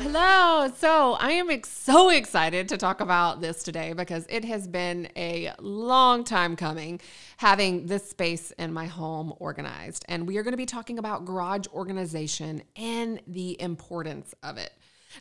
Hello. 0.00 0.70
So, 0.76 1.14
I 1.14 1.32
am 1.32 1.50
ex- 1.50 1.68
so 1.68 2.10
excited 2.10 2.68
to 2.68 2.76
talk 2.76 3.00
about 3.00 3.40
this 3.40 3.64
today 3.64 3.94
because 3.94 4.26
it 4.28 4.44
has 4.44 4.68
been 4.68 5.08
a 5.16 5.52
long 5.58 6.22
time 6.22 6.54
coming 6.54 7.00
having 7.36 7.86
this 7.86 8.08
space 8.08 8.52
in 8.52 8.72
my 8.72 8.86
home 8.86 9.34
organized. 9.38 10.04
And 10.08 10.28
we 10.28 10.36
are 10.36 10.44
going 10.44 10.52
to 10.52 10.58
be 10.58 10.66
talking 10.66 11.00
about 11.00 11.24
garage 11.24 11.66
organization 11.74 12.62
and 12.76 13.20
the 13.26 13.60
importance 13.60 14.36
of 14.44 14.56
it. 14.56 14.72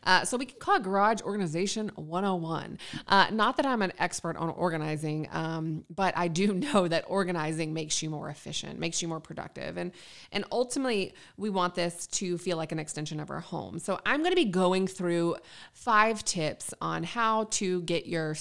Uh, 0.03 0.23
so 0.23 0.37
we 0.37 0.45
can 0.45 0.59
call 0.59 0.75
it 0.75 0.83
Garage 0.83 1.21
Organization 1.21 1.91
101. 1.95 2.77
Uh, 3.07 3.27
not 3.31 3.57
that 3.57 3.65
I'm 3.65 3.81
an 3.81 3.93
expert 3.99 4.37
on 4.37 4.49
organizing, 4.49 5.27
um, 5.31 5.85
but 5.93 6.17
I 6.17 6.27
do 6.27 6.53
know 6.73 6.87
that 6.87 7.05
organizing 7.07 7.73
makes 7.73 8.01
you 8.01 8.09
more 8.09 8.29
efficient, 8.29 8.79
makes 8.79 9.01
you 9.01 9.07
more 9.07 9.19
productive, 9.19 9.77
and 9.77 9.91
and 10.31 10.45
ultimately 10.51 11.13
we 11.37 11.49
want 11.49 11.75
this 11.75 12.07
to 12.07 12.37
feel 12.37 12.57
like 12.57 12.71
an 12.71 12.79
extension 12.79 13.19
of 13.19 13.29
our 13.29 13.39
home. 13.39 13.79
So 13.79 13.99
I'm 14.05 14.19
going 14.19 14.31
to 14.31 14.35
be 14.35 14.45
going 14.45 14.87
through 14.87 15.37
five 15.73 16.23
tips 16.23 16.73
on 16.81 17.03
how 17.03 17.45
to 17.51 17.81
get 17.81 18.05
your 18.05 18.35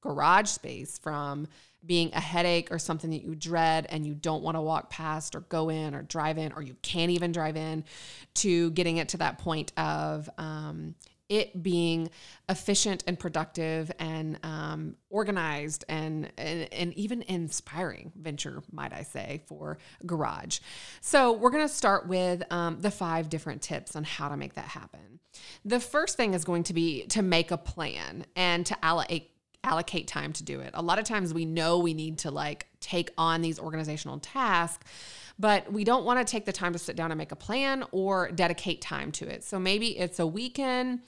garage 0.00 0.48
space 0.48 0.98
from 0.98 1.46
being 1.84 2.10
a 2.12 2.20
headache 2.20 2.70
or 2.70 2.78
something 2.78 3.10
that 3.10 3.22
you 3.22 3.34
dread 3.34 3.86
and 3.88 4.06
you 4.06 4.14
don't 4.14 4.42
want 4.42 4.56
to 4.56 4.60
walk 4.60 4.90
past 4.90 5.34
or 5.34 5.40
go 5.40 5.70
in 5.70 5.94
or 5.94 6.02
drive 6.02 6.36
in 6.36 6.52
or 6.52 6.62
you 6.62 6.76
can't 6.82 7.10
even 7.10 7.32
drive 7.32 7.56
in 7.56 7.84
to 8.34 8.70
getting 8.72 8.98
it 8.98 9.08
to 9.08 9.16
that 9.16 9.38
point 9.38 9.72
of 9.78 10.28
um, 10.36 10.94
it 11.30 11.62
being 11.62 12.10
efficient 12.48 13.04
and 13.06 13.18
productive 13.18 13.90
and 14.00 14.38
um, 14.42 14.96
organized 15.08 15.84
and, 15.88 16.30
and, 16.36 16.68
and 16.72 16.92
even 16.94 17.22
inspiring 17.22 18.12
venture, 18.16 18.62
might 18.72 18.92
I 18.92 19.02
say, 19.02 19.44
for 19.46 19.78
Garage. 20.04 20.58
So 21.00 21.32
we're 21.32 21.50
going 21.50 21.66
to 21.66 21.72
start 21.72 22.08
with 22.08 22.42
um, 22.52 22.80
the 22.80 22.90
five 22.90 23.30
different 23.30 23.62
tips 23.62 23.94
on 23.94 24.02
how 24.02 24.28
to 24.28 24.36
make 24.36 24.54
that 24.54 24.66
happen. 24.66 25.20
The 25.64 25.78
first 25.78 26.16
thing 26.16 26.34
is 26.34 26.44
going 26.44 26.64
to 26.64 26.74
be 26.74 27.06
to 27.06 27.22
make 27.22 27.52
a 27.52 27.56
plan 27.56 28.26
and 28.34 28.66
to 28.66 28.84
allocate 28.84 29.30
allocate 29.64 30.06
time 30.06 30.32
to 30.32 30.42
do 30.42 30.60
it. 30.60 30.70
A 30.74 30.82
lot 30.82 30.98
of 30.98 31.04
times 31.04 31.34
we 31.34 31.44
know 31.44 31.78
we 31.78 31.94
need 31.94 32.18
to 32.18 32.30
like 32.30 32.66
take 32.80 33.10
on 33.18 33.42
these 33.42 33.58
organizational 33.58 34.18
tasks, 34.18 34.84
but 35.38 35.70
we 35.72 35.84
don't 35.84 36.04
want 36.04 36.24
to 36.24 36.30
take 36.30 36.44
the 36.46 36.52
time 36.52 36.72
to 36.72 36.78
sit 36.78 36.96
down 36.96 37.10
and 37.10 37.18
make 37.18 37.32
a 37.32 37.36
plan 37.36 37.84
or 37.92 38.30
dedicate 38.30 38.80
time 38.80 39.12
to 39.12 39.28
it. 39.28 39.44
So 39.44 39.58
maybe 39.58 39.98
it's 39.98 40.18
a 40.18 40.26
weekend, 40.26 41.00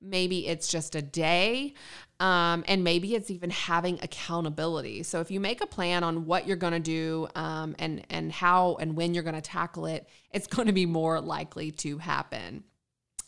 maybe 0.00 0.46
it's 0.46 0.68
just 0.68 0.94
a 0.94 1.02
day, 1.02 1.74
um, 2.18 2.64
and 2.66 2.82
maybe 2.82 3.14
it's 3.14 3.30
even 3.30 3.50
having 3.50 3.98
accountability. 4.02 5.02
So 5.02 5.20
if 5.20 5.30
you 5.30 5.40
make 5.40 5.60
a 5.60 5.66
plan 5.66 6.04
on 6.04 6.26
what 6.26 6.46
you're 6.46 6.56
going 6.56 6.72
to 6.72 6.80
do 6.80 7.28
um, 7.34 7.74
and 7.78 8.04
and 8.10 8.32
how 8.32 8.76
and 8.80 8.96
when 8.96 9.14
you're 9.14 9.22
going 9.22 9.34
to 9.34 9.40
tackle 9.40 9.86
it, 9.86 10.08
it's 10.32 10.46
going 10.46 10.66
to 10.66 10.72
be 10.72 10.86
more 10.86 11.20
likely 11.20 11.70
to 11.72 11.98
happen. 11.98 12.64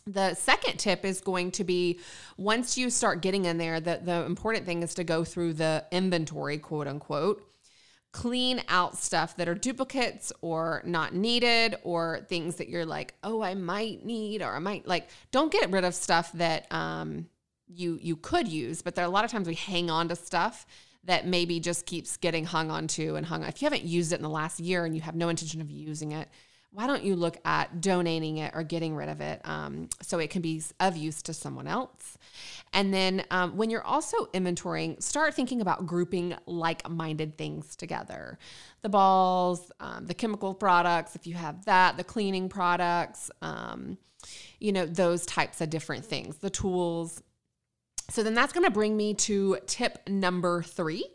The 0.05 0.33
second 0.35 0.79
tip 0.79 1.05
is 1.05 1.21
going 1.21 1.51
to 1.51 1.63
be 1.63 1.99
once 2.37 2.77
you 2.77 2.89
start 2.89 3.21
getting 3.21 3.45
in 3.45 3.57
there, 3.57 3.79
the, 3.79 4.01
the 4.03 4.25
important 4.25 4.65
thing 4.65 4.83
is 4.83 4.93
to 4.95 5.03
go 5.03 5.23
through 5.23 5.53
the 5.53 5.85
inventory, 5.91 6.57
quote 6.57 6.87
unquote, 6.87 7.41
clean 8.11 8.61
out 8.67 8.97
stuff 8.97 9.35
that 9.37 9.47
are 9.47 9.55
duplicates 9.55 10.31
or 10.41 10.81
not 10.85 11.13
needed 11.13 11.75
or 11.83 12.21
things 12.29 12.57
that 12.57 12.69
you're 12.69 12.85
like, 12.85 13.13
oh, 13.23 13.41
I 13.41 13.55
might 13.55 14.05
need 14.05 14.41
or 14.41 14.55
I 14.55 14.59
might 14.59 14.87
like, 14.87 15.09
don't 15.31 15.51
get 15.51 15.71
rid 15.71 15.83
of 15.83 15.95
stuff 15.95 16.31
that 16.33 16.71
um, 16.71 17.27
you 17.67 17.97
you 18.01 18.15
could 18.15 18.47
use, 18.47 18.81
but 18.81 18.95
there 18.95 19.03
are 19.03 19.07
a 19.07 19.11
lot 19.11 19.25
of 19.25 19.31
times 19.31 19.47
we 19.47 19.55
hang 19.55 19.89
on 19.89 20.09
to 20.09 20.15
stuff 20.15 20.65
that 21.05 21.27
maybe 21.27 21.59
just 21.59 21.85
keeps 21.85 22.17
getting 22.17 22.45
hung 22.45 22.69
onto 22.69 23.15
and 23.15 23.25
hung 23.25 23.43
on. 23.43 23.49
If 23.49 23.61
you 23.61 23.65
haven't 23.65 23.83
used 23.83 24.13
it 24.13 24.17
in 24.17 24.21
the 24.21 24.29
last 24.29 24.59
year 24.59 24.85
and 24.85 24.95
you 24.95 25.01
have 25.01 25.15
no 25.15 25.29
intention 25.29 25.59
of 25.59 25.71
using 25.71 26.11
it, 26.11 26.29
why 26.73 26.87
don't 26.87 27.03
you 27.03 27.15
look 27.15 27.37
at 27.45 27.81
donating 27.81 28.37
it 28.37 28.51
or 28.55 28.63
getting 28.63 28.95
rid 28.95 29.07
of 29.07 29.21
it 29.21 29.41
um, 29.45 29.89
so 30.01 30.17
it 30.17 30.31
can 30.31 30.41
be 30.41 30.61
of 30.79 30.97
use 30.97 31.21
to 31.21 31.33
someone 31.33 31.67
else? 31.67 32.17
And 32.73 32.91
then 32.91 33.23
um, 33.29 33.55
when 33.55 33.69
you're 33.69 33.83
also 33.83 34.25
inventorying, 34.33 35.01
start 35.01 35.35
thinking 35.35 35.61
about 35.61 35.85
grouping 35.85 36.35
like 36.47 36.89
minded 36.89 37.37
things 37.37 37.75
together 37.75 38.39
the 38.81 38.89
balls, 38.89 39.71
um, 39.79 40.07
the 40.07 40.13
chemical 40.13 40.53
products, 40.53 41.15
if 41.15 41.25
you 41.25 41.35
have 41.35 41.63
that, 41.65 41.95
the 41.95 42.03
cleaning 42.03 42.49
products, 42.49 43.31
um, 43.41 43.97
you 44.59 44.71
know, 44.71 44.85
those 44.85 45.25
types 45.25 45.61
of 45.61 45.69
different 45.69 46.03
things, 46.03 46.37
the 46.37 46.49
tools. 46.49 47.21
So 48.09 48.23
then 48.23 48.33
that's 48.33 48.51
going 48.51 48.65
to 48.65 48.71
bring 48.71 48.97
me 48.97 49.13
to 49.13 49.57
tip 49.67 49.99
number 50.09 50.63
three. 50.63 51.05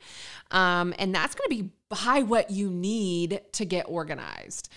Um, 0.50 0.94
and 0.98 1.14
that's 1.14 1.34
going 1.34 1.50
to 1.50 1.62
be 1.64 1.70
buy 1.90 2.22
what 2.22 2.50
you 2.50 2.70
need 2.70 3.42
to 3.52 3.64
get 3.64 3.84
organized. 3.88 4.70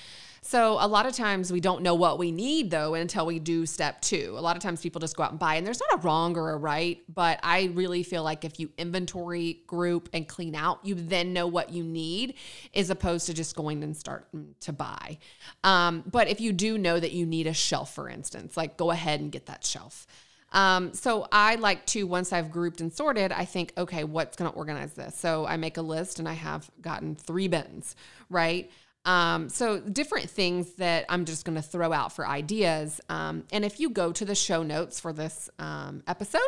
So 0.44 0.78
a 0.80 0.88
lot 0.88 1.06
of 1.06 1.14
times 1.14 1.52
we 1.52 1.60
don't 1.60 1.84
know 1.84 1.94
what 1.94 2.18
we 2.18 2.32
need 2.32 2.72
though 2.72 2.96
until 2.96 3.28
we 3.28 3.38
do 3.38 3.68
step 3.68 4.02
two. 4.02 4.34
A 4.36 4.42
lot 4.42 4.56
of 4.56 4.64
times 4.64 4.82
people 4.82 5.00
just 5.00 5.16
go 5.16 5.22
out 5.22 5.30
and 5.30 5.40
buy, 5.40 5.56
and 5.56 5.66
there's 5.66 5.80
not 5.80 6.00
a 6.00 6.02
wrong 6.02 6.36
or 6.36 6.52
a 6.52 6.58
right, 6.58 7.00
but 7.14 7.40
I 7.44 7.66
really 7.74 8.02
feel 8.02 8.24
like 8.24 8.44
if 8.44 8.60
you 8.60 8.72
inventory, 8.78 9.62
group, 9.68 10.10
and 10.14 10.28
clean 10.28 10.56
out, 10.56 10.80
you 10.84 10.96
then 10.96 11.32
know 11.32 11.46
what 11.46 11.72
you 11.72 11.84
need 11.84 12.34
as 12.74 12.90
opposed 12.90 13.28
to 13.28 13.36
just 13.36 13.56
going 13.56 13.84
and 13.84 13.96
starting 13.96 14.56
to 14.62 14.74
buy. 14.74 15.20
Um, 15.64 16.04
but 16.10 16.28
if 16.28 16.42
you 16.42 16.54
do 16.54 16.78
know 16.80 17.00
that 17.00 17.12
you 17.12 17.28
need 17.28 17.46
a 17.46 17.54
shelf, 17.54 17.94
for 17.94 18.10
instance, 18.10 18.58
like 18.58 18.78
go 18.78 18.90
ahead 18.90 19.20
and 19.20 19.32
get 19.32 19.46
that 19.46 19.64
shelf. 19.64 20.08
Um, 20.54 20.94
so 20.94 21.28
I 21.32 21.56
like 21.56 21.86
to, 21.88 22.04
once 22.06 22.34
I've 22.34 22.52
grouped 22.52 22.82
and 22.82 22.92
sorted, 22.92 23.32
I 23.32 23.46
think, 23.46 23.74
okay, 23.78 24.04
what's 24.04 24.36
going 24.36 24.52
to 24.52 24.58
organize 24.58 24.94
this? 24.94 25.16
So 25.16 25.46
I 25.46 25.56
make 25.56 25.78
a 25.78 25.82
list 25.82 26.20
and 26.20 26.28
I 26.28 26.34
have 26.34 26.70
gotten 26.82 27.16
three 27.16 27.48
bins, 27.48 27.96
right? 28.30 28.70
Um, 29.04 29.50
so 29.50 29.80
different 29.80 30.30
things 30.30 30.74
that 30.74 31.06
I'm 31.10 31.26
just 31.26 31.44
going 31.44 31.56
to 31.56 31.62
throw 31.62 31.92
out 31.92 32.14
for 32.14 32.28
ideas. 32.28 33.02
Um, 33.10 33.46
and 33.52 33.66
if 33.66 33.80
you 33.80 33.90
go 33.90 34.12
to 34.12 34.26
the 34.26 34.36
show 34.36 34.62
notes 34.62 35.00
for 35.00 35.12
this 35.12 35.50
um, 35.58 36.04
episode, 36.08 36.40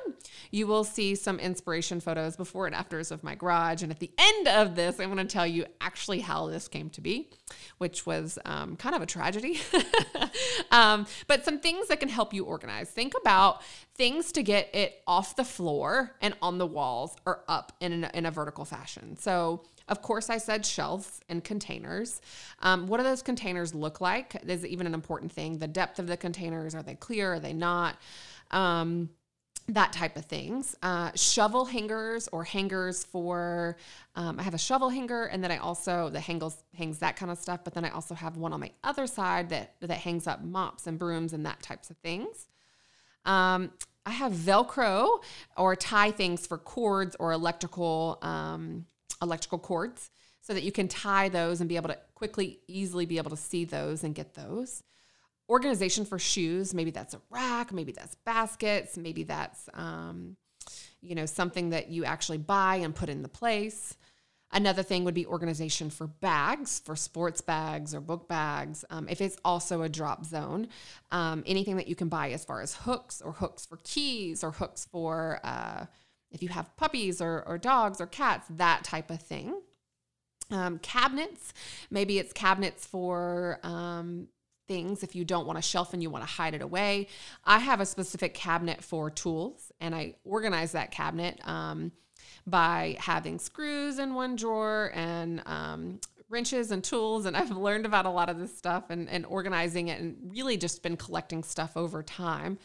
you 0.52 0.68
will 0.68 0.84
see 0.84 1.16
some 1.16 1.40
inspiration 1.40 2.00
photos 2.00 2.36
before 2.36 2.68
and 2.68 2.76
afters 2.76 3.12
of 3.12 3.24
my 3.24 3.34
garage. 3.34 3.82
And 3.82 3.92
at 3.92 4.00
the 4.00 4.12
end 4.18 4.48
of 4.48 4.76
this, 4.76 5.00
I'm 5.00 5.12
going 5.12 5.26
to 5.26 5.32
tell 5.32 5.48
you 5.48 5.66
actually 5.82 6.20
how 6.20 6.48
this 6.48 6.68
came 6.68 6.90
to 6.92 7.02
be, 7.02 7.30
which 7.80 8.06
was 8.06 8.38
um, 8.46 8.76
kind 8.76 8.96
of 8.96 9.02
a 9.02 9.08
tragedy. 9.08 9.60
Um, 10.74 11.06
but 11.28 11.46
some 11.46 11.60
things 11.60 11.88
that 11.90 12.00
can 12.00 12.10
help 12.10 12.34
you 12.34 12.46
organize. 12.46 12.90
Think 12.90 13.14
about 13.16 13.62
things 13.94 14.32
to 14.32 14.42
get 14.42 14.74
it 14.74 15.04
off 15.06 15.36
the 15.36 15.46
floor 15.46 16.16
and 16.20 16.36
on 16.42 16.58
the 16.58 16.66
walls 16.66 17.16
or 17.28 17.44
up 17.48 17.74
in, 17.80 18.06
in 18.06 18.26
a 18.26 18.32
vertical 18.32 18.66
fashion. 18.66 19.16
So 19.16 19.64
of 19.88 20.02
course, 20.02 20.30
I 20.30 20.38
said 20.38 20.66
shelves 20.66 21.20
and 21.30 21.44
containers. 21.44 22.22
Um, 22.62 22.88
what 22.88 22.98
do 22.98 23.04
those 23.04 23.22
containers 23.22 23.76
look 23.76 24.02
like? 24.02 24.36
Is 24.48 24.66
even 24.66 24.88
an 24.88 24.94
important 24.94 25.32
thing. 25.32 25.58
The 25.58 25.68
depth 25.68 26.00
of 26.00 26.08
the 26.08 26.18
containers 26.18 26.74
are 26.76 26.84
they 26.84 26.96
clear? 26.96 27.34
Are 27.34 27.40
they 27.40 27.54
not? 27.54 27.98
Um, 28.52 29.10
that 29.70 29.94
type 29.94 30.18
of 30.18 30.26
things. 30.26 30.76
Uh, 30.82 31.12
shovel 31.16 31.66
hangers 31.66 32.28
or 32.32 32.44
hangers 32.44 33.04
for, 33.04 33.78
um, 34.16 34.40
I 34.40 34.44
have 34.44 34.54
a 34.54 34.58
shovel 34.58 34.90
hanger 34.90 35.26
and 35.26 35.44
then 35.44 35.52
I 35.52 35.58
also, 35.58 36.10
the 36.10 36.20
hangs, 36.20 36.64
hangs 36.78 37.00
that 37.00 37.16
kind 37.16 37.32
of 37.32 37.38
stuff, 37.38 37.62
but 37.64 37.74
then 37.74 37.86
I 37.86 37.90
also 37.90 38.14
have 38.14 38.36
one 38.36 38.52
on 38.52 38.60
my 38.60 38.72
other 38.84 39.08
side 39.08 39.50
that, 39.50 39.76
that 39.80 39.92
hangs 39.92 40.28
up 40.28 40.44
mops 40.44 40.86
and 40.86 41.00
brooms 41.00 41.32
and 41.32 41.46
that 41.46 41.62
types 41.62 41.90
of 41.90 41.98
things. 41.98 42.48
Um, 43.26 43.72
I 44.06 44.12
have 44.12 44.34
Velcro 44.34 45.24
or 45.56 45.76
tie 45.78 46.12
things 46.12 46.46
for 46.46 46.58
cords 46.58 47.16
or 47.20 47.32
electrical 47.32 48.20
um, 48.22 48.86
electrical 49.24 49.60
cords 49.60 50.12
so 50.42 50.54
that 50.54 50.64
you 50.64 50.72
can 50.72 50.88
tie 50.88 51.30
those 51.30 51.62
and 51.62 51.70
be 51.70 51.78
able 51.78 51.90
to 51.90 51.98
quickly, 52.14 52.60
easily 52.68 53.06
be 53.06 53.18
able 53.18 53.32
to 53.32 53.38
see 53.38 53.66
those 53.66 54.04
and 54.04 54.14
get 54.14 54.34
those. 54.34 54.84
Organization 55.50 56.06
for 56.06 56.20
shoes, 56.20 56.74
maybe 56.74 56.92
that's 56.92 57.14
a 57.14 57.22
rack, 57.30 57.72
maybe 57.74 57.92
that's 57.92 58.16
baskets, 58.26 58.98
maybe 58.98 59.24
that's 59.24 59.70
um, 59.74 60.38
you 61.02 61.16
know 61.16 61.26
something 61.26 61.72
that 61.72 61.90
you 61.90 62.06
actually 62.06 62.38
buy 62.38 62.76
and 62.78 62.96
put 62.96 63.10
in 63.10 63.22
the 63.22 63.30
place. 63.30 63.98
Another 64.52 64.84
thing 64.84 65.04
would 65.04 65.16
be 65.16 65.26
organization 65.26 65.90
for 65.90 66.06
bags, 66.06 66.80
for 66.86 66.96
sports 66.96 67.42
bags 67.42 67.96
or 67.96 68.00
book 68.00 68.28
bags. 68.28 68.86
Um, 68.92 69.10
if 69.10 69.20
it's 69.20 69.38
also 69.44 69.82
a 69.82 69.90
drop 69.90 70.26
zone, 70.26 70.68
um, 71.12 71.44
anything 71.48 71.78
that 71.78 71.88
you 71.88 71.96
can 71.96 72.08
buy 72.08 72.30
as 72.32 72.46
far 72.46 72.62
as 72.62 72.76
hooks 72.76 73.20
or 73.20 73.32
hooks 73.32 73.66
for 73.66 73.80
keys 73.84 74.44
or 74.44 74.52
hooks 74.52 74.86
for 74.86 75.40
uh, 75.44 75.86
if 76.34 76.44
you 76.44 76.50
have 76.50 76.76
puppies 76.76 77.22
or, 77.22 77.44
or 77.48 77.58
dogs 77.58 78.02
or 78.02 78.08
cats, 78.08 78.48
that 78.50 78.84
type 78.84 79.10
of 79.10 79.22
thing. 79.22 79.62
Um, 80.52 80.80
cabinets, 80.80 81.54
maybe 81.90 82.20
it's 82.20 82.34
cabinets 82.34 82.86
for 82.86 83.60
um, 83.64 84.28
things 84.68 85.04
if 85.04 85.16
you 85.16 85.24
don't 85.24 85.46
want 85.46 85.58
a 85.60 85.62
shelf 85.62 85.94
and 85.94 86.02
you 86.02 86.10
want 86.10 86.24
to 86.24 86.30
hide 86.30 86.54
it 86.54 86.62
away. 86.62 87.08
I 87.46 87.60
have 87.60 87.80
a 87.80 87.86
specific 87.86 88.34
cabinet 88.34 88.84
for 88.84 89.10
tools 89.10 89.72
and 89.80 89.96
I 89.96 90.16
organize 90.26 90.74
that 90.74 90.92
cabinet 90.92 91.40
um, 91.48 91.92
by 92.46 92.98
having 93.00 93.40
screws 93.40 94.00
in 94.00 94.14
one 94.14 94.36
drawer 94.36 94.92
and 94.94 95.42
um, 95.46 96.00
wrenches 96.30 96.72
and 96.72 96.84
tools. 96.84 97.26
And 97.26 97.38
I've 97.38 97.52
learned 97.52 97.86
about 97.86 98.06
a 98.06 98.10
lot 98.10 98.30
of 98.30 98.38
this 98.38 98.56
stuff 98.58 98.90
and, 98.90 99.10
and 99.10 99.26
organizing 99.26 99.88
it 99.88 100.02
and 100.02 100.18
really 100.24 100.58
just 100.58 100.84
been 100.84 100.98
collecting 100.98 101.44
stuff 101.44 101.78
over 101.78 102.04
time 102.04 102.58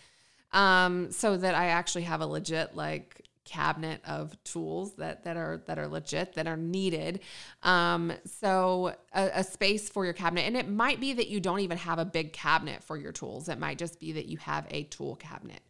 um, 0.53 1.11
so 1.11 1.37
that 1.37 1.55
I 1.55 1.67
actually 1.67 2.03
have 2.03 2.21
a 2.21 2.27
legit 2.27 2.75
like 2.75 3.28
cabinet 3.49 4.01
of 4.07 4.37
tools 4.45 4.95
that 4.97 5.25
that 5.25 5.37
are 5.37 5.63
that 5.67 5.79
are 5.79 5.89
legit 5.89 6.35
that 6.35 6.47
are 6.47 6.57
needed. 6.57 7.21
Um, 7.63 8.13
so 8.25 8.95
a, 9.13 9.31
a 9.35 9.45
space 9.45 9.89
for 9.89 10.05
your 10.05 10.15
cabinet, 10.15 10.43
and 10.43 10.57
it 10.57 10.69
might 10.69 11.01
be 11.01 11.13
that 11.15 11.29
you 11.29 11.41
don't 11.41 11.61
even 11.61 11.79
have 11.79 11.99
a 11.99 12.05
big 12.05 12.33
cabinet 12.33 12.85
for 12.85 12.97
your 12.97 13.13
tools. 13.13 13.49
It 13.49 13.59
might 13.59 13.79
just 13.79 13.99
be 13.99 14.13
that 14.13 14.27
you 14.27 14.39
have 14.39 14.67
a 14.71 14.85
tool 14.85 15.17
cabinet. 15.17 15.61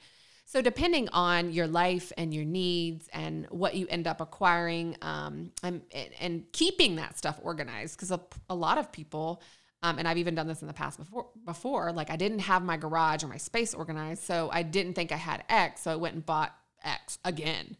So, 0.51 0.63
depending 0.63 1.11
on 1.11 1.53
your 1.53 1.67
life 1.67 2.11
and 2.17 2.33
your 2.33 2.47
needs 2.47 3.07
and 3.13 3.45
what 3.51 3.75
you 3.75 3.87
end 3.91 4.07
up 4.07 4.23
acquiring 4.23 4.97
um, 5.03 5.53
and, 5.63 5.83
and 6.19 6.45
keeping 6.53 6.97
that 6.97 7.19
stuff 7.19 7.39
organized, 7.43 7.97
because 7.97 8.11
a, 8.11 8.21
a, 8.49 8.55
lot 8.55 8.79
of 8.79 8.91
people, 8.91 9.43
um, 9.83 9.99
and 9.99 10.09
I've 10.09 10.17
even 10.17 10.35
done 10.35 10.49
this 10.49 10.63
in 10.63 10.67
the 10.67 10.73
past 10.73 10.99
before, 10.99 11.27
before, 11.45 11.93
like 11.93 12.09
I 12.09 12.17
didn't 12.17 12.39
have 12.39 12.65
my 12.65 12.79
garage 12.79 13.23
or 13.23 13.29
my 13.29 13.37
space 13.37 13.75
organized. 13.75 14.25
So, 14.25 14.49
I 14.51 14.63
didn't 14.63 14.95
think 14.95 15.13
I 15.13 15.17
had 15.17 15.45
X. 15.51 15.83
So, 15.83 15.91
I 15.91 15.97
went 15.97 16.15
and 16.15 16.25
bought 16.25 16.57
X 16.85 17.19
again. 17.25 17.77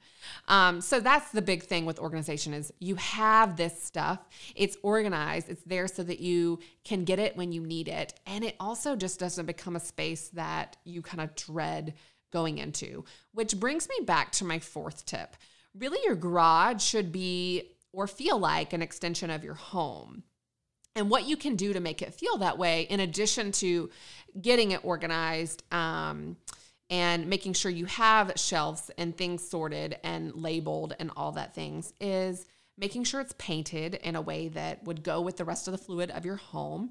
Um, 0.47 0.81
so 0.81 1.01
that's 1.01 1.31
the 1.33 1.43
big 1.43 1.63
thing 1.63 1.87
with 1.87 1.99
organization 1.99 2.55
is 2.55 2.73
you 2.79 2.97
have 2.97 3.57
this 3.57 3.83
stuff. 3.83 4.21
It's 4.55 4.77
organized. 4.83 5.49
It's 5.49 5.63
there 5.65 5.89
so 5.89 6.03
that 6.03 6.21
you 6.21 6.59
can 6.85 7.05
get 7.05 7.19
it 7.19 7.37
when 7.37 7.53
you 7.53 7.63
need 7.63 7.89
it. 7.89 8.15
And 8.27 8.45
it 8.45 8.57
also 8.59 8.97
just 8.97 9.21
doesn't 9.21 9.47
become 9.47 9.77
a 9.77 9.81
space 9.81 10.29
that 10.31 10.77
you 10.85 11.03
kind 11.03 11.21
of 11.21 11.35
dread 11.35 11.95
going 12.33 12.59
into, 12.59 13.05
which 13.33 13.59
brings 13.59 13.89
me 13.89 14.05
back 14.05 14.33
to 14.33 14.45
my 14.45 14.59
fourth 14.59 15.07
tip. 15.07 15.37
Really, 15.75 15.99
your 16.05 16.17
garage 16.17 16.83
should 16.83 17.13
be 17.13 17.75
or 17.93 18.07
feel 18.07 18.39
like 18.39 18.73
an 18.73 18.83
extension 18.83 19.31
of 19.31 19.45
your 19.45 19.55
home. 19.55 20.23
And 20.95 21.11
what 21.11 21.29
you 21.29 21.37
can 21.37 21.55
do 21.57 21.73
to 21.73 21.81
make 21.81 22.03
it 22.03 22.15
feel 22.15 22.39
that 22.39 22.59
way, 22.59 22.83
in 22.83 23.01
addition 23.01 23.53
to 23.53 23.89
getting 24.41 24.73
it 24.73 24.85
organized 24.85 25.63
um, 25.73 26.37
and 26.91 27.27
making 27.27 27.53
sure 27.53 27.71
you 27.71 27.87
have 27.87 28.33
shelves 28.37 28.91
and 28.97 29.17
things 29.17 29.47
sorted 29.47 29.99
and 30.03 30.35
labeled 30.35 30.95
and 30.99 31.11
all 31.17 31.33
that 31.33 31.55
things, 31.55 31.93
is 32.01 32.47
making 32.79 33.05
sure 33.05 33.21
it's 33.21 33.35
painted 33.39 33.95
in 33.95 34.17
a 34.17 34.21
way 34.21 34.49
that 34.49 34.85
would 34.85 35.03
go 35.03 35.21
with 35.21 35.37
the 35.37 35.45
rest 35.45 35.69
of 35.69 35.73
the 35.73 35.79
fluid 35.79 36.11
of 36.11 36.25
your 36.25 36.37
home. 36.37 36.91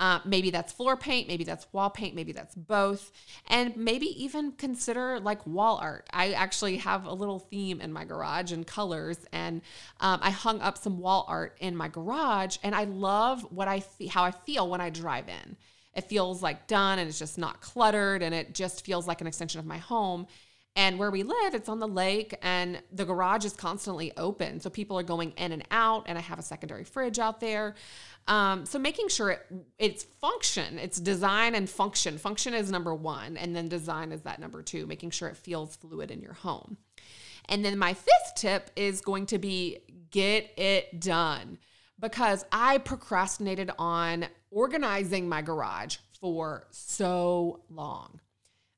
Uh, 0.00 0.20
maybe 0.24 0.50
that's 0.50 0.72
floor 0.72 0.96
paint, 0.96 1.26
maybe 1.26 1.42
that's 1.42 1.66
wall 1.72 1.90
paint, 1.90 2.14
maybe 2.14 2.30
that's 2.30 2.54
both. 2.54 3.10
And 3.48 3.76
maybe 3.76 4.06
even 4.22 4.52
consider 4.52 5.18
like 5.18 5.44
wall 5.44 5.78
art. 5.82 6.08
I 6.12 6.32
actually 6.32 6.76
have 6.76 7.04
a 7.04 7.12
little 7.12 7.40
theme 7.40 7.80
in 7.80 7.92
my 7.92 8.04
garage 8.04 8.52
and 8.52 8.64
colors, 8.64 9.18
and 9.32 9.60
um, 9.98 10.20
I 10.22 10.30
hung 10.30 10.60
up 10.60 10.78
some 10.78 10.98
wall 10.98 11.24
art 11.26 11.56
in 11.58 11.74
my 11.76 11.88
garage, 11.88 12.58
and 12.62 12.76
I 12.76 12.84
love 12.84 13.42
what 13.50 13.66
I 13.66 13.80
fe- 13.80 14.06
how 14.06 14.22
I 14.22 14.30
feel 14.30 14.68
when 14.70 14.80
I 14.80 14.90
drive 14.90 15.28
in. 15.28 15.56
It 15.98 16.04
feels 16.04 16.42
like 16.42 16.68
done 16.68 17.00
and 17.00 17.08
it's 17.08 17.18
just 17.18 17.38
not 17.38 17.60
cluttered, 17.60 18.22
and 18.22 18.32
it 18.32 18.54
just 18.54 18.86
feels 18.86 19.08
like 19.08 19.20
an 19.20 19.26
extension 19.26 19.58
of 19.58 19.66
my 19.66 19.78
home. 19.78 20.28
And 20.76 20.96
where 20.96 21.10
we 21.10 21.24
live, 21.24 21.54
it's 21.54 21.68
on 21.68 21.80
the 21.80 21.88
lake 21.88 22.36
and 22.40 22.80
the 22.92 23.04
garage 23.04 23.44
is 23.44 23.52
constantly 23.52 24.12
open. 24.16 24.60
So 24.60 24.70
people 24.70 24.96
are 24.96 25.02
going 25.02 25.32
in 25.32 25.50
and 25.50 25.64
out, 25.72 26.04
and 26.06 26.16
I 26.16 26.20
have 26.20 26.38
a 26.38 26.42
secondary 26.42 26.84
fridge 26.84 27.18
out 27.18 27.40
there. 27.40 27.74
Um, 28.28 28.64
so 28.64 28.78
making 28.78 29.08
sure 29.08 29.30
it, 29.30 29.40
it's 29.80 30.04
function, 30.04 30.78
it's 30.78 31.00
design 31.00 31.56
and 31.56 31.68
function. 31.68 32.16
Function 32.16 32.54
is 32.54 32.70
number 32.70 32.94
one, 32.94 33.36
and 33.36 33.56
then 33.56 33.68
design 33.68 34.12
is 34.12 34.20
that 34.20 34.38
number 34.38 34.62
two, 34.62 34.86
making 34.86 35.10
sure 35.10 35.28
it 35.28 35.36
feels 35.36 35.74
fluid 35.74 36.12
in 36.12 36.20
your 36.20 36.34
home. 36.34 36.76
And 37.46 37.64
then 37.64 37.76
my 37.76 37.94
fifth 37.94 38.34
tip 38.36 38.70
is 38.76 39.00
going 39.00 39.26
to 39.26 39.38
be 39.38 39.78
get 40.12 40.52
it 40.56 41.00
done 41.00 41.58
because 41.98 42.44
I 42.52 42.78
procrastinated 42.78 43.72
on 43.78 44.26
organizing 44.50 45.28
my 45.28 45.42
garage 45.42 45.96
for 46.20 46.66
so 46.70 47.60
long. 47.68 48.20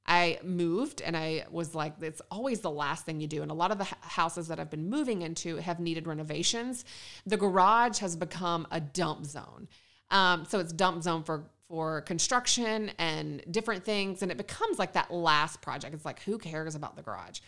I 0.07 0.41
moved 0.43 1.03
and 1.03 1.17
I 1.17 1.45
was 1.51 1.75
like, 1.75 1.95
it's 2.01 2.21
always 2.31 2.61
the 2.61 2.71
last 2.71 3.07
thing 3.07 3.21
you 3.21 3.29
do. 3.29 3.43
And 3.43 3.51
a 3.51 3.55
lot 3.55 3.71
of 3.71 3.79
the 3.79 3.87
houses 4.01 4.49
that 4.49 4.59
I've 4.59 4.71
been 4.71 4.91
moving 4.91 5.23
into 5.23 5.57
have 5.57 5.79
needed 5.79 6.07
renovations. 6.07 6.85
The 7.27 7.37
garage 7.37 7.99
has 7.99 8.17
become 8.17 8.67
a 8.73 8.81
dump 8.81 9.25
zone. 9.25 9.69
Um, 10.11 10.45
so 10.47 10.59
it's 10.59 10.73
dump 10.73 11.03
zone 11.03 11.23
for 11.23 11.51
for 11.69 12.01
construction 12.01 12.91
and 12.99 13.45
different 13.49 13.85
things, 13.85 14.23
and 14.23 14.33
it 14.33 14.37
becomes 14.37 14.77
like 14.77 14.95
that 14.95 15.13
last 15.13 15.63
project. 15.63 15.95
It's 15.95 16.05
like, 16.05 16.21
who 16.23 16.37
cares 16.37 16.75
about 16.75 16.97
the 16.97 17.03
garage? 17.03 17.39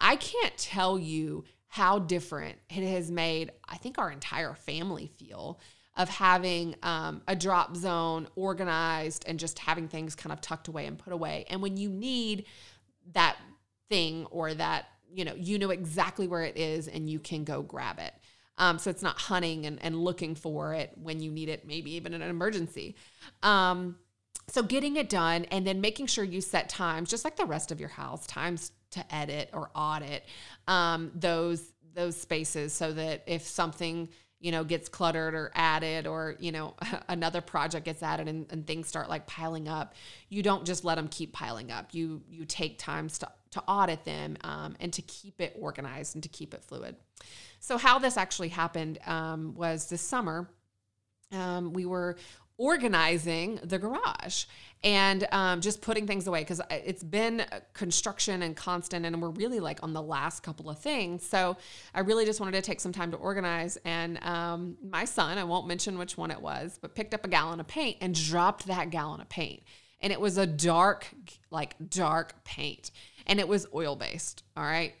I 0.00 0.16
can't 0.16 0.56
tell 0.58 0.98
you 0.98 1.44
how 1.68 2.00
different 2.00 2.58
it 2.68 2.82
has 2.82 3.08
made. 3.08 3.52
I 3.68 3.76
think 3.76 3.96
our 3.98 4.10
entire 4.10 4.54
family 4.54 5.12
feel 5.16 5.60
of 5.98 6.08
having 6.08 6.76
um, 6.82 7.20
a 7.26 7.34
drop 7.34 7.76
zone 7.76 8.28
organized 8.36 9.24
and 9.26 9.38
just 9.38 9.58
having 9.58 9.88
things 9.88 10.14
kind 10.14 10.32
of 10.32 10.40
tucked 10.40 10.68
away 10.68 10.86
and 10.86 10.96
put 10.96 11.12
away. 11.12 11.44
And 11.50 11.60
when 11.60 11.76
you 11.76 11.90
need 11.90 12.46
that 13.12 13.36
thing 13.90 14.24
or 14.30 14.54
that, 14.54 14.86
you 15.12 15.24
know, 15.24 15.34
you 15.36 15.58
know 15.58 15.70
exactly 15.70 16.28
where 16.28 16.42
it 16.42 16.56
is 16.56 16.86
and 16.86 17.10
you 17.10 17.18
can 17.18 17.42
go 17.42 17.62
grab 17.62 17.98
it. 17.98 18.14
Um, 18.58 18.78
so 18.78 18.90
it's 18.90 19.02
not 19.02 19.18
hunting 19.18 19.66
and, 19.66 19.78
and 19.82 19.96
looking 19.96 20.34
for 20.34 20.72
it 20.72 20.92
when 21.00 21.20
you 21.20 21.30
need 21.30 21.48
it, 21.48 21.66
maybe 21.66 21.94
even 21.94 22.14
in 22.14 22.22
an 22.22 22.30
emergency. 22.30 22.96
Um, 23.42 23.96
so 24.48 24.62
getting 24.62 24.96
it 24.96 25.08
done 25.08 25.44
and 25.46 25.66
then 25.66 25.80
making 25.80 26.06
sure 26.06 26.24
you 26.24 26.40
set 26.40 26.68
times, 26.68 27.10
just 27.10 27.24
like 27.24 27.36
the 27.36 27.44
rest 27.44 27.72
of 27.72 27.80
your 27.80 27.88
house, 27.90 28.26
times 28.26 28.72
to 28.92 29.14
edit 29.14 29.50
or 29.52 29.70
audit 29.74 30.24
um, 30.66 31.10
those 31.14 31.72
those 31.94 32.16
spaces 32.16 32.72
so 32.72 32.92
that 32.92 33.24
if 33.26 33.42
something 33.42 34.08
you 34.40 34.52
know 34.52 34.64
gets 34.64 34.88
cluttered 34.88 35.34
or 35.34 35.50
added 35.54 36.06
or 36.06 36.36
you 36.38 36.52
know 36.52 36.74
another 37.08 37.40
project 37.40 37.84
gets 37.84 38.02
added 38.02 38.28
and, 38.28 38.46
and, 38.50 38.66
things 38.66 38.86
start 38.86 39.08
like 39.08 39.26
piling 39.26 39.66
up 39.66 39.94
you 40.28 40.42
don't 40.42 40.64
just 40.66 40.84
let 40.84 40.96
them 40.96 41.08
keep 41.08 41.32
piling 41.32 41.70
up. 41.70 41.88
You 41.92 42.22
you 42.28 42.44
take 42.44 42.78
times 42.78 43.18
to, 43.18 43.28
to 43.52 43.62
audit 43.66 44.04
them 44.04 44.36
um, 44.42 44.76
and 44.80 44.92
to 44.92 45.02
keep 45.02 45.40
it 45.40 45.56
organized 45.58 46.14
and 46.14 46.22
to 46.22 46.28
keep 46.28 46.54
it 46.54 46.62
fluid. 46.64 46.96
So 47.60 47.78
how 47.78 47.98
this 47.98 48.16
actually 48.16 48.50
happened 48.50 48.98
um, 49.06 49.54
was 49.54 49.88
this 49.88 50.02
summer 50.02 50.48
um, 51.32 51.72
we 51.72 51.84
were 51.84 52.16
organizing 52.58 53.60
the 53.62 53.78
garage 53.78 54.44
and 54.84 55.26
um, 55.32 55.60
just 55.60 55.80
putting 55.80 56.06
things 56.06 56.26
away 56.26 56.40
because 56.40 56.60
it's 56.70 57.02
been 57.02 57.44
construction 57.72 58.42
and 58.42 58.56
constant 58.56 59.06
and 59.06 59.20
we're 59.22 59.30
really 59.30 59.60
like 59.60 59.82
on 59.82 59.92
the 59.92 60.02
last 60.02 60.42
couple 60.42 60.68
of 60.68 60.78
things. 60.78 61.24
So 61.24 61.56
i 61.94 62.00
really 62.00 62.24
just 62.24 62.40
wanted 62.40 62.52
to 62.52 62.62
take 62.62 62.80
some 62.80 62.92
time 62.92 63.10
to 63.12 63.16
organize 63.16 63.78
and 63.84 64.22
um, 64.24 64.76
my 64.82 65.04
son 65.04 65.38
i 65.38 65.44
won't 65.44 65.66
mention 65.66 65.98
which 65.98 66.16
one 66.16 66.30
it 66.30 66.40
was 66.40 66.78
but 66.80 66.94
picked 66.94 67.14
up 67.14 67.24
a 67.24 67.28
gallon 67.28 67.60
of 67.60 67.66
paint 67.66 67.96
and 68.00 68.14
dropped 68.14 68.66
that 68.66 68.90
gallon 68.90 69.20
of 69.20 69.28
paint. 69.28 69.62
And 70.00 70.12
it 70.12 70.20
was 70.20 70.38
a 70.38 70.46
dark 70.46 71.08
like 71.50 71.74
dark 71.88 72.44
paint 72.44 72.90
and 73.26 73.40
it 73.40 73.48
was 73.48 73.66
oil 73.74 73.96
based 73.96 74.42
all 74.56 74.64
right? 74.64 74.94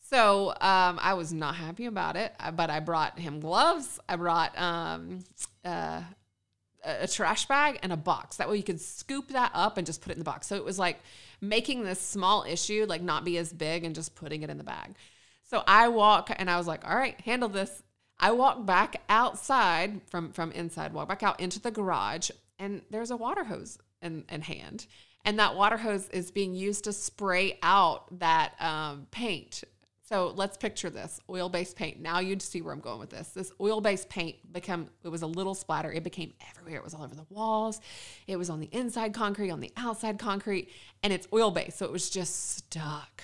So 0.00 0.50
um, 0.50 1.00
I 1.00 1.14
was 1.14 1.32
not 1.32 1.56
happy 1.56 1.86
about 1.86 2.16
it, 2.16 2.32
but 2.54 2.70
I 2.70 2.78
brought 2.78 3.18
him 3.18 3.40
gloves. 3.40 3.98
I 4.08 4.16
brought 4.16 4.56
um, 4.60 5.20
uh, 5.64 6.02
a 6.84 7.08
trash 7.08 7.46
bag 7.46 7.78
and 7.82 7.92
a 7.92 7.96
box. 7.96 8.36
That 8.36 8.48
way 8.48 8.56
you 8.56 8.62
could 8.62 8.80
scoop 8.80 9.28
that 9.28 9.50
up 9.54 9.78
and 9.78 9.86
just 9.86 10.00
put 10.00 10.10
it 10.10 10.14
in 10.14 10.18
the 10.18 10.24
box. 10.24 10.46
So 10.46 10.56
it 10.56 10.64
was 10.64 10.78
like 10.78 11.00
making 11.40 11.84
this 11.84 12.00
small 12.00 12.44
issue 12.48 12.86
like 12.88 13.02
not 13.02 13.24
be 13.24 13.38
as 13.38 13.52
big 13.52 13.84
and 13.84 13.94
just 13.94 14.14
putting 14.14 14.42
it 14.42 14.50
in 14.50 14.58
the 14.58 14.64
bag. 14.64 14.94
So 15.44 15.62
I 15.66 15.88
walk 15.88 16.30
and 16.34 16.50
I 16.50 16.56
was 16.56 16.66
like, 16.66 16.86
all 16.88 16.96
right, 16.96 17.20
handle 17.20 17.48
this. 17.48 17.82
I 18.18 18.32
walk 18.32 18.64
back 18.64 19.02
outside 19.08 20.00
from 20.10 20.32
from 20.32 20.52
inside, 20.52 20.92
walk 20.92 21.08
back 21.08 21.22
out 21.22 21.40
into 21.40 21.60
the 21.60 21.70
garage, 21.70 22.30
and 22.58 22.82
there's 22.90 23.10
a 23.10 23.16
water 23.16 23.44
hose 23.44 23.78
in, 24.00 24.24
in 24.30 24.40
hand. 24.40 24.86
And 25.24 25.38
that 25.38 25.56
water 25.56 25.76
hose 25.76 26.08
is 26.10 26.30
being 26.30 26.54
used 26.54 26.84
to 26.84 26.92
spray 26.92 27.58
out 27.62 28.18
that 28.20 28.60
um, 28.60 29.06
paint 29.10 29.64
so 30.06 30.34
let's 30.36 30.58
picture 30.58 30.90
this 30.90 31.18
oil 31.30 31.48
based 31.48 31.76
paint. 31.76 32.00
Now 32.00 32.18
you'd 32.20 32.42
see 32.42 32.60
where 32.60 32.74
I'm 32.74 32.80
going 32.80 32.98
with 32.98 33.08
this. 33.08 33.28
This 33.28 33.52
oil 33.58 33.80
based 33.80 34.10
paint 34.10 34.36
become 34.52 34.90
it 35.02 35.08
was 35.08 35.22
a 35.22 35.26
little 35.26 35.54
splatter. 35.54 35.90
It 35.90 36.04
became 36.04 36.34
everywhere. 36.50 36.76
It 36.76 36.84
was 36.84 36.92
all 36.92 37.02
over 37.02 37.14
the 37.14 37.26
walls. 37.30 37.80
It 38.26 38.36
was 38.36 38.50
on 38.50 38.60
the 38.60 38.68
inside 38.70 39.14
concrete, 39.14 39.50
on 39.50 39.60
the 39.60 39.72
outside 39.78 40.18
concrete, 40.18 40.68
and 41.02 41.10
it's 41.10 41.26
oil 41.32 41.50
based. 41.50 41.78
So 41.78 41.86
it 41.86 41.92
was 41.92 42.10
just 42.10 42.56
stuck. 42.56 43.22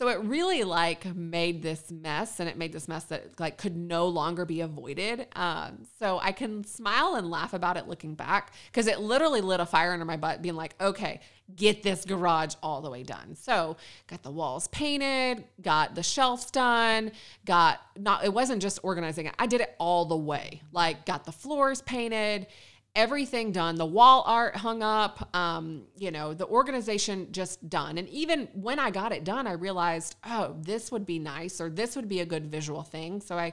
So 0.00 0.08
it 0.08 0.18
really 0.20 0.64
like 0.64 1.14
made 1.14 1.62
this 1.62 1.90
mess 1.90 2.40
and 2.40 2.48
it 2.48 2.56
made 2.56 2.72
this 2.72 2.88
mess 2.88 3.04
that 3.04 3.38
like 3.38 3.58
could 3.58 3.76
no 3.76 4.08
longer 4.08 4.46
be 4.46 4.62
avoided. 4.62 5.26
Um, 5.36 5.86
so 5.98 6.18
I 6.22 6.32
can 6.32 6.64
smile 6.64 7.16
and 7.16 7.28
laugh 7.28 7.52
about 7.52 7.76
it 7.76 7.86
looking 7.86 8.14
back 8.14 8.54
because 8.72 8.86
it 8.86 8.98
literally 8.98 9.42
lit 9.42 9.60
a 9.60 9.66
fire 9.66 9.92
under 9.92 10.06
my 10.06 10.16
butt 10.16 10.40
being 10.40 10.56
like, 10.56 10.74
okay, 10.80 11.20
get 11.54 11.82
this 11.82 12.06
garage 12.06 12.54
all 12.62 12.80
the 12.80 12.88
way 12.88 13.02
done. 13.02 13.34
So 13.34 13.76
got 14.06 14.22
the 14.22 14.30
walls 14.30 14.68
painted, 14.68 15.44
got 15.60 15.94
the 15.94 16.02
shelves 16.02 16.50
done, 16.50 17.12
got 17.44 17.82
not, 17.98 18.24
it 18.24 18.32
wasn't 18.32 18.62
just 18.62 18.78
organizing 18.82 19.26
it. 19.26 19.34
I 19.38 19.46
did 19.46 19.60
it 19.60 19.74
all 19.78 20.06
the 20.06 20.16
way. 20.16 20.62
Like 20.72 21.04
got 21.04 21.26
the 21.26 21.32
floors 21.32 21.82
painted, 21.82 22.46
everything 22.94 23.52
done 23.52 23.76
the 23.76 23.86
wall 23.86 24.24
art 24.26 24.56
hung 24.56 24.82
up 24.82 25.34
um, 25.34 25.84
you 25.96 26.10
know 26.10 26.34
the 26.34 26.46
organization 26.46 27.28
just 27.30 27.68
done 27.68 27.98
and 27.98 28.08
even 28.08 28.48
when 28.52 28.78
i 28.78 28.90
got 28.90 29.12
it 29.12 29.24
done 29.24 29.46
i 29.46 29.52
realized 29.52 30.16
oh 30.24 30.56
this 30.60 30.90
would 30.90 31.06
be 31.06 31.18
nice 31.18 31.60
or 31.60 31.70
this 31.70 31.94
would 31.96 32.08
be 32.08 32.20
a 32.20 32.26
good 32.26 32.46
visual 32.50 32.82
thing 32.82 33.20
so 33.20 33.38
i 33.38 33.52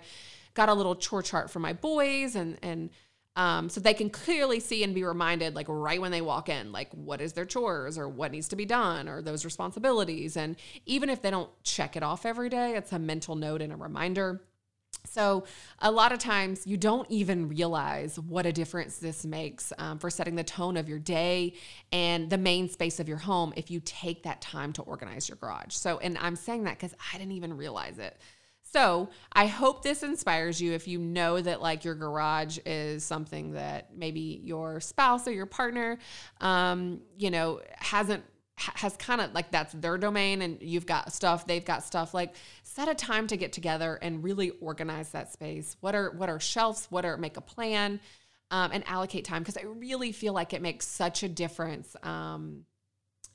got 0.53 0.69
a 0.69 0.73
little 0.73 0.95
chore 0.95 1.21
chart 1.21 1.49
for 1.51 1.59
my 1.59 1.73
boys 1.73 2.35
and 2.35 2.57
and 2.61 2.89
Um, 3.37 3.69
so 3.69 3.79
they 3.79 3.93
can 3.93 4.09
clearly 4.09 4.59
see 4.59 4.83
and 4.83 4.95
be 4.95 5.03
reminded, 5.03 5.53
like 5.53 5.67
right 5.69 6.01
when 6.01 6.11
they 6.11 6.21
walk 6.21 6.49
in, 6.49 6.71
like 6.71 6.89
what 6.93 7.21
is 7.21 7.33
their 7.33 7.45
chores 7.45 7.95
or 7.95 8.09
what 8.09 8.31
needs 8.31 8.47
to 8.47 8.55
be 8.55 8.65
done 8.65 9.07
or 9.07 9.21
those 9.21 9.45
responsibilities. 9.45 10.35
And 10.35 10.55
even 10.87 11.07
if 11.09 11.21
they 11.21 11.29
don't 11.29 11.51
check 11.63 11.95
it 11.95 12.01
off 12.01 12.25
every 12.25 12.49
day, 12.49 12.75
it's 12.75 12.91
a 12.93 12.97
mental 12.97 13.35
note 13.35 13.61
and 13.61 13.71
a 13.71 13.75
reminder. 13.75 14.41
So, 15.05 15.45
a 15.79 15.91
lot 15.91 16.11
of 16.11 16.19
times 16.19 16.67
you 16.67 16.77
don't 16.77 17.09
even 17.09 17.47
realize 17.47 18.19
what 18.19 18.45
a 18.45 18.51
difference 18.51 18.97
this 18.97 19.25
makes 19.25 19.71
um, 19.77 19.99
for 19.99 20.09
setting 20.09 20.35
the 20.35 20.43
tone 20.43 20.77
of 20.77 20.89
your 20.89 20.99
day 20.99 21.53
and 21.91 22.29
the 22.29 22.37
main 22.37 22.69
space 22.69 22.99
of 22.99 23.07
your 23.07 23.17
home 23.17 23.53
if 23.55 23.71
you 23.71 23.81
take 23.83 24.23
that 24.23 24.41
time 24.41 24.73
to 24.73 24.81
organize 24.83 25.29
your 25.29 25.37
garage. 25.37 25.73
So, 25.73 25.97
and 25.99 26.17
I'm 26.19 26.35
saying 26.35 26.65
that 26.65 26.77
because 26.77 26.95
I 27.13 27.17
didn't 27.17 27.33
even 27.33 27.55
realize 27.55 27.99
it. 27.99 28.17
So, 28.61 29.09
I 29.31 29.47
hope 29.47 29.81
this 29.81 30.03
inspires 30.03 30.61
you 30.61 30.73
if 30.73 30.87
you 30.87 30.99
know 30.99 31.39
that 31.39 31.61
like 31.61 31.85
your 31.85 31.95
garage 31.95 32.59
is 32.65 33.03
something 33.03 33.53
that 33.53 33.95
maybe 33.95 34.41
your 34.43 34.81
spouse 34.81 35.27
or 35.27 35.31
your 35.31 35.45
partner, 35.45 35.97
um, 36.41 37.01
you 37.17 37.31
know, 37.31 37.61
hasn't 37.77 38.23
has 38.75 38.95
kind 38.97 39.21
of 39.21 39.33
like 39.33 39.51
that's 39.51 39.73
their 39.73 39.97
domain 39.97 40.41
and 40.41 40.61
you've 40.61 40.85
got 40.85 41.13
stuff 41.13 41.47
they've 41.47 41.65
got 41.65 41.83
stuff. 41.83 42.13
Like 42.13 42.35
set 42.63 42.87
a 42.87 42.95
time 42.95 43.27
to 43.27 43.37
get 43.37 43.53
together 43.53 43.97
and 44.01 44.23
really 44.23 44.51
organize 44.61 45.09
that 45.09 45.31
space. 45.31 45.75
What 45.81 45.95
are 45.95 46.11
what 46.11 46.29
are 46.29 46.39
shelves? 46.39 46.87
What 46.89 47.05
are 47.05 47.17
make 47.17 47.37
a 47.37 47.41
plan 47.41 47.99
um, 48.51 48.71
and 48.71 48.83
allocate 48.87 49.25
time. 49.25 49.41
Because 49.41 49.57
i 49.57 49.63
really 49.63 50.11
feel 50.11 50.33
like 50.33 50.53
it 50.53 50.61
makes 50.61 50.87
such 50.87 51.23
a 51.23 51.29
difference 51.29 51.95
um, 52.03 52.65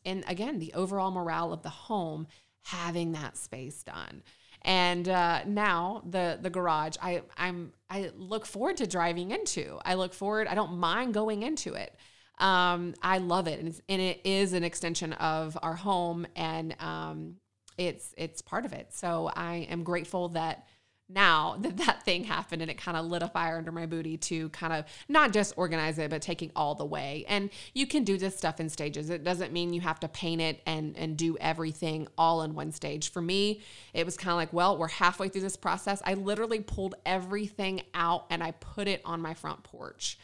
and 0.05 0.25
again 0.27 0.59
the 0.59 0.73
overall 0.75 1.11
morale 1.11 1.53
of 1.53 1.63
the 1.63 1.69
home 1.69 2.27
having 2.63 3.13
that 3.13 3.37
space 3.37 3.83
done. 3.83 4.23
And 4.65 5.09
uh, 5.09 5.43
now 5.45 6.03
the 6.09 6.39
the 6.41 6.51
garage 6.51 6.97
i 7.03 7.23
i'm 7.37 7.73
i 7.91 8.11
look 8.17 8.47
forward 8.47 8.77
to 8.79 8.87
driving 8.87 9.31
into. 9.31 9.79
I 9.85 9.95
look 9.95 10.15
forward 10.15 10.47
i 10.47 10.55
don't 10.55 10.79
mind 10.79 11.15
going 11.15 11.43
into 11.43 11.75
it 11.75 11.95
um, 12.39 12.95
I 13.03 13.19
love 13.19 13.47
it, 13.47 13.61
and, 13.61 13.81
and 13.89 14.03
it 14.03 14.21
is 14.25 14.53
an 14.53 14.65
extension 14.65 15.13
of 15.15 15.57
our 15.63 15.75
home, 15.75 16.27
and 16.35 16.75
um, 16.81 17.37
it's 17.79 18.15
it's 18.17 18.43
part 18.43 18.65
of 18.65 18.73
it. 18.73 18.89
So 18.93 19.31
I 19.35 19.67
am 19.71 19.83
grateful 19.83 20.31
that 20.31 20.67
now 21.09 21.57
that 21.61 21.77
that 21.79 22.05
thing 22.05 22.25
happened 22.25 22.63
and 22.63 22.71
it 22.71 22.79
kind 22.79 22.97
of 22.97 23.07
lit 23.07 23.23
a 23.23 23.29
fire 23.29 23.59
under 23.59 23.73
my 23.73 23.87
booty 23.87 24.17
to 24.17 24.49
kind 24.51 24.73
of 24.73 24.85
not 25.09 25.33
just 25.33 25.55
organize 25.57 25.99
it 25.99 26.11
but 26.11 26.23
taking 26.23 26.51
all 26.57 26.75
the 26.75 26.85
way. 26.85 27.25
And 27.29 27.51
you 27.75 27.87
can 27.87 28.05
do 28.05 28.17
this 28.17 28.37
stuff 28.37 28.61
in 28.61 28.69
stages. 28.69 29.11
It 29.11 29.25
doesn't 29.25 29.53
mean 29.53 29.73
you 29.73 29.81
have 29.83 30.01
to 30.01 30.09
paint 30.09 30.41
it 30.41 30.61
and 30.67 30.97
and 30.97 31.17
do 31.17 31.37
everything 31.39 32.09
all 32.17 32.43
in 32.43 32.55
one 32.55 32.73
stage. 32.73 33.11
For 33.11 33.23
me 33.23 33.61
it 33.93 34.05
was 34.05 34.17
kind 34.17 34.33
of 34.33 34.37
like 34.37 34.53
well 34.53 34.79
we're 34.79 34.89
halfway 34.89 35.29
through 35.29 35.43
this 35.43 35.57
process. 35.57 36.03
I 36.05 36.15
literally 36.15 36.61
pulled 36.61 36.95
everything 37.05 37.83
out 37.95 38.27
and 38.31 38.43
i 38.43 38.51
put 38.53 38.89
it 38.89 39.01
on 39.05 39.21
my 39.21 39.35
front 39.35 39.63
porch 39.63 40.19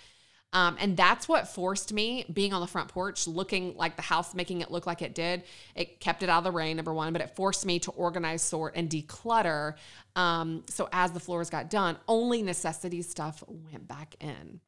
um, 0.52 0.76
and 0.80 0.96
that's 0.96 1.28
what 1.28 1.48
forced 1.48 1.92
me 1.92 2.24
being 2.32 2.52
on 2.52 2.60
the 2.60 2.66
front 2.66 2.88
porch, 2.88 3.26
looking 3.26 3.76
like 3.76 3.96
the 3.96 4.02
house, 4.02 4.34
making 4.34 4.62
it 4.62 4.70
look 4.70 4.86
like 4.86 5.02
it 5.02 5.14
did. 5.14 5.44
It 5.74 6.00
kept 6.00 6.22
it 6.22 6.30
out 6.30 6.38
of 6.38 6.44
the 6.44 6.52
rain, 6.52 6.76
number 6.76 6.94
one, 6.94 7.12
but 7.12 7.20
it 7.20 7.36
forced 7.36 7.66
me 7.66 7.78
to 7.80 7.90
organize, 7.92 8.40
sort, 8.40 8.74
and 8.74 8.88
declutter. 8.88 9.74
Um, 10.16 10.64
so 10.68 10.88
as 10.90 11.12
the 11.12 11.20
floors 11.20 11.50
got 11.50 11.68
done, 11.68 11.98
only 12.08 12.42
necessity 12.42 13.02
stuff 13.02 13.44
went 13.46 13.86
back 13.86 14.14
in. 14.20 14.60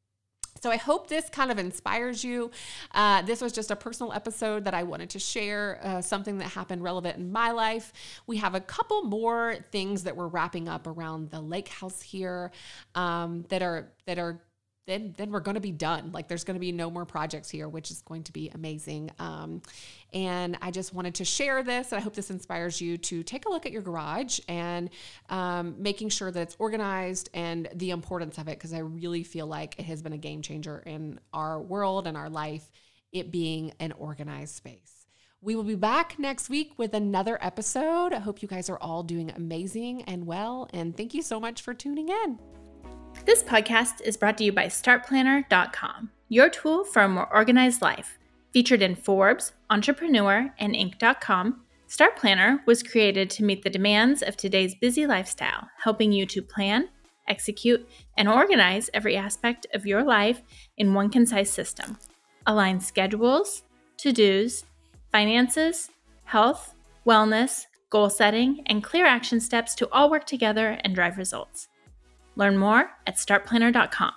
So 0.61 0.71
I 0.71 0.77
hope 0.77 1.09
this 1.09 1.31
kind 1.31 1.51
of 1.51 1.59
inspires 1.59 2.23
you. 2.23 2.51
Uh, 2.93 3.23
this 3.23 3.41
was 3.41 3.53
just 3.53 3.71
a 3.71 3.77
personal 3.77 4.13
episode 4.13 4.65
that 4.67 4.75
I 4.75 4.83
wanted 4.83 5.09
to 5.11 5.19
share, 5.19 5.81
uh, 5.83 6.03
something 6.03 6.37
that 6.39 6.49
happened 6.49 6.83
relevant 6.83 7.17
in 7.17 7.33
my 7.33 7.53
life. 7.53 7.93
We 8.27 8.37
have 8.39 8.55
a 8.55 8.61
couple 8.61 9.03
more 9.05 9.57
things 9.73 10.05
that 10.05 10.17
we're 10.17 10.29
wrapping 10.29 10.69
up 10.69 10.87
around 10.87 11.31
the 11.31 11.41
lake 11.41 11.69
house 11.69 12.03
here 12.03 12.51
um, 12.95 13.47
that 13.49 13.63
are 13.63 13.93
that 14.05 14.19
are 14.19 14.43
then 14.87 15.15
then 15.17 15.31
we're 15.31 15.41
going 15.41 15.55
to 15.55 15.61
be 15.61 15.73
done. 15.73 16.11
Like 16.13 16.29
there's 16.29 16.45
going 16.45 16.55
to 16.55 16.61
be 16.61 16.73
no 16.73 16.91
more 16.91 17.05
projects 17.05 17.49
here, 17.49 17.69
which 17.69 17.91
is 17.91 18.03
going 18.03 18.25
to 18.25 18.33
be 18.33 18.49
amazing. 18.51 19.11
Um, 19.19 19.63
and 20.13 20.59
I 20.61 20.71
just 20.71 20.95
wanted 20.95 21.15
to 21.17 21.25
share 21.25 21.63
this. 21.63 21.93
And 21.93 22.01
I 22.01 22.03
hope 22.03 22.15
this 22.15 22.31
inspires 22.31 22.81
you 22.81 22.97
to 22.99 23.23
take 23.23 23.47
a 23.47 23.49
look 23.49 23.67
at 23.67 23.73
your 23.73 23.83
garage 23.83 24.41
and 24.49 24.91
um, 25.29 25.77
making 25.79 26.09
sure 26.09 26.31
that 26.31 26.41
it's 26.41 26.57
organized 26.59 27.31
and 27.35 27.69
the 27.75 27.91
importance 27.91 28.39
of 28.39 28.49
it, 28.49 28.59
because 28.59 28.73
I 28.73 28.79
really 28.79 29.23
feel 29.23 29.47
like 29.47 29.79
it 29.79 29.85
has 29.85 30.03
been 30.03 30.13
a 30.13 30.19
game 30.19 30.43
changer 30.43 30.83
in 30.87 31.21
our 31.33 31.61
world 31.61 32.07
and 32.07 32.17
our 32.17 32.31
life. 32.31 32.71
It 33.13 33.33
being 33.33 33.73
an 33.81 33.93
organized 33.93 34.55
space. 34.55 35.07
We 35.43 35.57
will 35.57 35.65
be 35.65 35.75
back 35.75 36.19
next 36.19 36.51
week 36.51 36.75
with 36.77 36.95
another 36.95 37.39
episode. 37.41 38.13
I 38.13 38.19
hope 38.19 38.43
you 38.43 38.47
guys 38.47 38.69
are 38.69 38.79
all 38.79 39.03
doing 39.03 39.31
amazing 39.31 40.03
and 40.03 40.27
well. 40.27 40.69
And 40.73 40.97
thank 40.97 41.15
you 41.15 41.23
so 41.23 41.41
much 41.41 41.63
for 41.63 41.75
tuning 41.75 42.09
in. 42.09 42.60
This 43.27 43.43
podcast 43.43 44.01
is 44.01 44.17
brought 44.17 44.39
to 44.39 44.45
you 44.45 44.53
by 44.53 44.67
StartPlanner.com, 44.67 46.11
your 46.31 46.49
tool 46.49 46.85
for 46.85 47.03
a 47.03 47.09
more 47.09 47.33
organized 47.33 47.83
life. 47.83 48.19
Featured 48.53 48.81
in 48.81 48.97
Forbes, 48.97 49.53
Entrepreneur, 49.69 50.53
and 50.59 50.75
Inc.com, 50.75 51.61
Start 51.87 52.17
Planner 52.17 52.63
was 52.67 52.83
created 52.83 53.29
to 53.31 53.45
meet 53.45 53.63
the 53.63 53.69
demands 53.71 54.23
of 54.23 54.37
today's 54.37 54.75
busy 54.75 55.07
lifestyle, 55.07 55.69
helping 55.83 56.13
you 56.13 56.25
to 56.27 56.41
plan, 56.41 56.89
execute, 57.29 57.87
and 58.17 58.27
organize 58.29 58.89
every 58.95 59.17
aspect 59.17 59.67
of 59.75 59.87
your 59.87 60.03
life 60.03 60.41
in 60.79 60.95
one 60.95 61.11
concise 61.11 61.51
system. 61.51 61.99
Align 62.47 62.81
schedules, 62.81 63.65
to 63.99 64.13
dos, 64.13 64.65
finances, 65.13 65.91
health, 66.25 66.75
wellness, 67.07 67.67
goal 67.91 68.09
setting, 68.09 68.63
and 68.67 68.83
clear 68.83 69.05
action 69.05 69.41
steps 69.41 69.75
to 69.75 69.89
all 69.91 70.11
work 70.11 70.25
together 70.25 70.79
and 70.85 70.95
drive 70.95 71.19
results. 71.19 71.69
Learn 72.41 72.57
more 72.57 72.91
at 73.07 73.17
startplanner.com. 73.17 74.13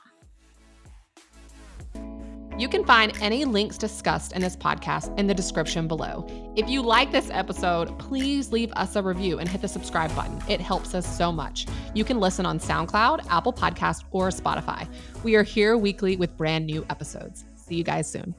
You 2.58 2.70
can 2.70 2.86
find 2.86 3.12
any 3.20 3.46
links 3.46 3.78
discussed 3.78 4.32
in 4.32 4.42
this 4.42 4.56
podcast 4.56 5.18
in 5.20 5.28
the 5.28 5.34
description 5.34 5.88
below. 5.88 6.26
If 6.56 6.70
you 6.70 6.84
like 6.84 7.12
this 7.12 7.30
episode, 7.32 7.98
please 8.00 8.52
leave 8.52 8.72
us 8.74 8.96
a 8.96 9.02
review 9.02 9.40
and 9.40 9.50
hit 9.50 9.62
the 9.62 9.68
subscribe 9.68 10.16
button. 10.16 10.40
It 10.48 10.62
helps 10.62 10.94
us 10.94 11.18
so 11.18 11.32
much. 11.32 11.66
You 11.96 12.06
can 12.06 12.20
listen 12.20 12.46
on 12.46 12.60
SoundCloud, 12.60 13.26
Apple 13.30 13.54
Podcast, 13.54 14.04
or 14.12 14.30
Spotify. 14.30 14.88
We 15.24 15.36
are 15.36 15.44
here 15.44 15.76
weekly 15.78 16.16
with 16.16 16.38
brand 16.38 16.66
new 16.66 16.86
episodes. 16.90 17.44
See 17.56 17.76
you 17.76 17.84
guys 17.84 18.10
soon. 18.10 18.36